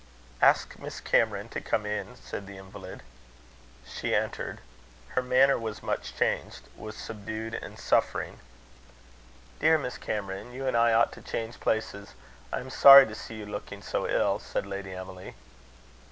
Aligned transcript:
"Ask 0.41 0.79
Miss 0.79 0.99
Cameron 0.99 1.47
to 1.49 1.61
come 1.61 1.85
in," 1.85 2.15
said 2.15 2.47
the 2.47 2.57
invalid. 2.57 3.03
She 3.85 4.15
entered. 4.15 4.59
Her 5.09 5.21
manner 5.21 5.59
was 5.59 5.83
much 5.83 6.15
changed 6.17 6.61
was 6.75 6.97
subdued 6.97 7.53
and 7.53 7.77
suffering. 7.77 8.39
"Dear 9.59 9.77
Miss 9.77 9.99
Cameron, 9.99 10.53
you 10.53 10.65
and 10.65 10.75
I 10.75 10.91
ought 10.91 11.11
to 11.11 11.21
change 11.21 11.59
places. 11.59 12.15
I 12.51 12.61
am 12.61 12.71
sorry 12.71 13.05
to 13.05 13.13
see 13.13 13.35
you 13.35 13.45
looking 13.45 13.83
so 13.83 14.07
ill," 14.09 14.39
said 14.39 14.65
Lady 14.65 14.91
Emily. 14.95 15.35